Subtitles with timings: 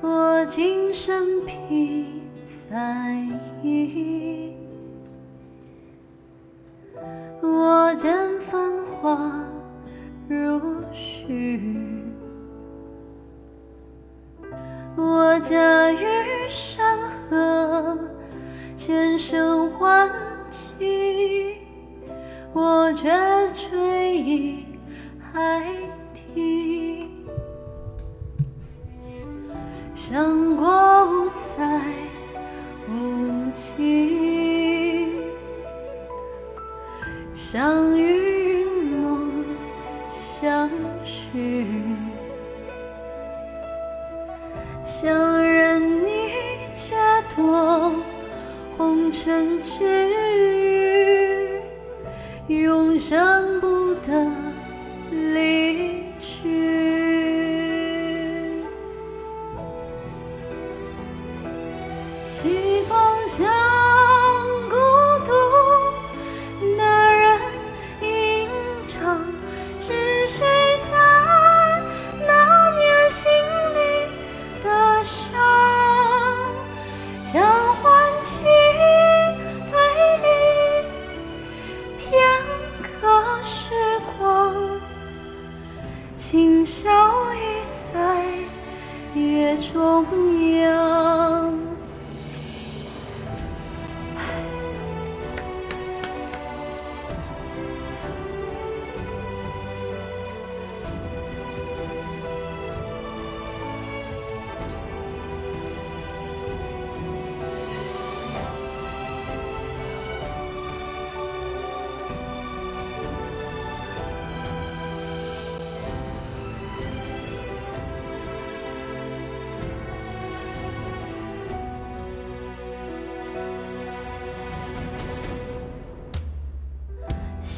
[0.00, 2.06] 我今生披
[2.44, 3.26] 彩
[3.62, 4.54] 衣，
[7.42, 9.44] 我见繁华
[10.28, 10.60] 如
[10.92, 11.60] 许，
[14.96, 16.06] 我驾于
[16.48, 16.96] 山
[17.28, 17.98] 河，
[18.76, 20.08] 千声唤
[20.48, 21.56] 起，
[22.52, 23.08] 我却
[23.52, 24.64] 追忆
[25.20, 25.62] 海
[26.14, 26.97] 底。
[30.00, 30.64] 想过
[31.06, 31.82] 无猜
[32.88, 35.10] 无期，
[37.34, 39.44] 相遇云梦
[40.08, 40.70] 相
[41.02, 41.66] 许，
[44.84, 46.30] 想任你
[46.72, 46.94] 解
[47.28, 47.92] 脱
[48.76, 50.08] 红尘之
[52.46, 54.30] 余，永生不得
[62.28, 63.46] 西风向
[64.68, 64.76] 孤
[65.24, 65.32] 独
[66.76, 67.40] 的人
[68.02, 68.50] 吟
[68.86, 69.18] 唱，
[69.78, 70.46] 是谁
[70.90, 70.90] 在
[72.26, 73.32] 那年心
[73.74, 73.78] 里
[74.62, 75.40] 的伤？
[77.22, 77.42] 将
[77.76, 78.44] 欢情
[79.66, 79.72] 推
[80.18, 80.26] 离
[81.96, 82.20] 片
[82.82, 83.74] 刻时
[84.18, 84.54] 光，
[86.14, 86.90] 今宵
[87.32, 87.36] 已
[87.90, 88.22] 在
[89.18, 90.04] 夜中
[90.60, 90.97] 央。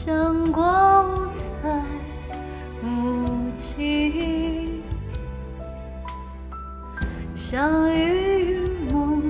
[0.02, 1.84] 想过无猜
[2.82, 4.82] 无期，
[7.34, 9.22] 相遇云梦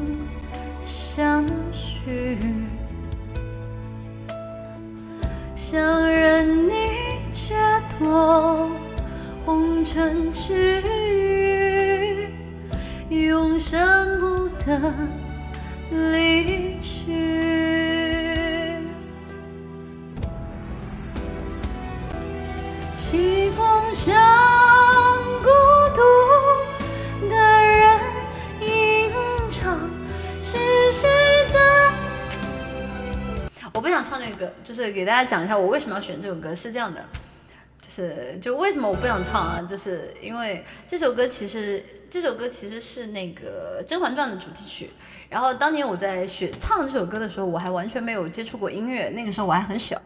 [0.80, 2.38] 相许，
[5.56, 6.72] 想任你
[7.32, 7.56] 解
[7.98, 8.70] 脱
[9.44, 10.80] 红尘之
[13.08, 14.94] 余，永生不得
[15.90, 17.49] 离去。
[23.00, 24.14] 西风向
[25.42, 25.48] 孤
[25.94, 26.02] 独
[27.30, 27.98] 的人
[28.60, 29.10] 吟
[29.50, 29.80] 唱，
[30.42, 30.58] 是
[30.90, 31.08] 谁
[31.48, 31.90] 在？
[33.72, 36.54] 我不想唱这个，就是给大家讲一下我为什么要选这首歌。
[36.54, 37.02] 是这样的，
[37.80, 39.64] 就是就为什么我不想唱啊？
[39.66, 44.90] 就是因为这首歌其实这首歌其实是那个《甄嬛传》的主题曲。
[45.30, 49.98] 然后当年我在学唱这首歌的时候，我还完全没有接触过音乐，那个时候我还很小。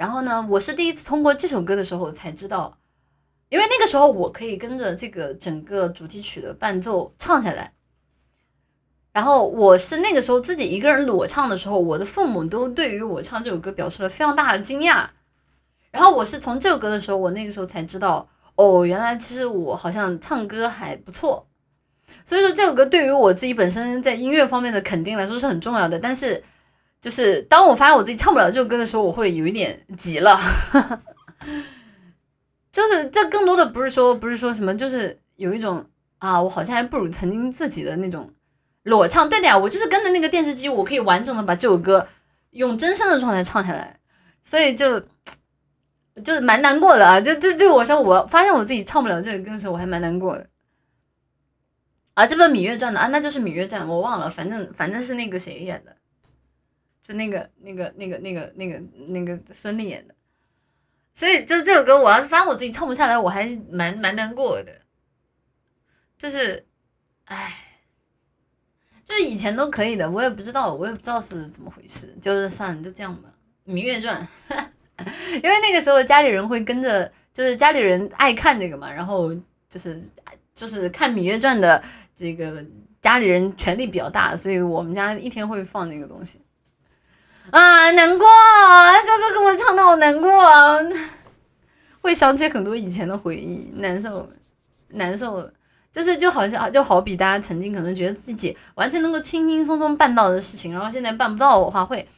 [0.00, 2.78] 然后呢，我是第一次通过这首歌的时候才知道，
[3.50, 7.74] 因为那个时候我可以跟着这个整个主题曲的伴奏唱下来。
[9.12, 15.06] 然后我是那个时候自己一个人裸唱的时候，我的父母都对于我唱这首歌表示了非常大的惊讶。
[15.90, 21.46] 然后我是从这首歌的时候，我那个时候才知道，哦，原来其实我好像唱歌还不错。
[22.24, 26.42] 所以说这首歌对于我自己本身在音乐方面的肯定来说是很重要的，但是。
[27.00, 30.38] 就是当我发现我自己唱不了这首歌的时候，我会有一点急了。
[32.70, 35.84] 就是这更多的不是说不是说什么，就是有一种
[36.18, 38.30] 啊，我好像还不如曾经自己的那种
[38.82, 39.28] 裸唱。
[39.28, 42.06] 对的呀，我就是跟着那个电视机，我可以完整的把这首歌
[42.50, 43.98] 用真声的状态唱下来。
[44.42, 45.00] 所以就
[46.24, 47.20] 就是蛮难过的啊！
[47.20, 50.46] 就对对我说，我发现我自己唱不了这个歌的时候，我还蛮难过的。
[52.14, 55.96] 啊，这本《芈月传》的啊，那就是《芈月传》，我忘了，反正反正是那个谁演的。
[57.02, 60.14] 就那个、那个、那个、那个、那个、那个孙俪演的，
[61.14, 64.72] 所以就这首歌，我要是发现我自己唱不下来，我还是蛮蛮难过的。
[66.18, 66.66] 就是，
[67.24, 67.80] 唉，
[69.04, 73.32] 就是以前都可以的，我也不知道，我也不知道是怎么回事，就是算了，就这样吧。
[73.72, 74.26] 《芈月传》，
[75.42, 79.34] 因为那个时候家里人会跟着，就是家里人爱看这个嘛，然后
[79.68, 79.98] 就是
[80.52, 81.82] 就是看《芈月传》的
[82.14, 82.64] 这个
[83.00, 86.38] 家里人权力比较大，所以我们家一天会放那个东西。
[87.50, 88.26] 啊，难过！
[89.04, 90.78] 这歌给我唱的好难过啊，
[92.02, 94.30] 会想起很多以前的回忆，难受，
[94.88, 95.50] 难受。
[95.92, 102.08] 就是就好像就好比大家曾经可能觉得自己完全能够轻轻松松办到的事情，然后现在办不到的话，会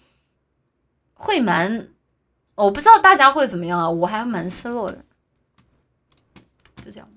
[1.15, 1.89] 会蛮……
[2.55, 5.03] 我不知道大家会怎么样啊，我还蛮失落的。
[6.85, 7.09] 就这样。